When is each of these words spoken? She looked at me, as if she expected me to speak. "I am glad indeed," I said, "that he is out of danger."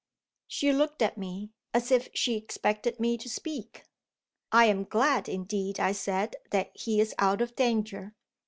She 0.47 0.73
looked 0.73 1.03
at 1.03 1.15
me, 1.15 1.51
as 1.75 1.91
if 1.91 2.09
she 2.11 2.35
expected 2.35 2.99
me 2.99 3.19
to 3.19 3.29
speak. 3.29 3.83
"I 4.51 4.65
am 4.65 4.85
glad 4.85 5.29
indeed," 5.29 5.79
I 5.79 5.91
said, 5.91 6.37
"that 6.49 6.71
he 6.75 6.99
is 6.99 7.13
out 7.19 7.39
of 7.39 7.55
danger." 7.55 8.15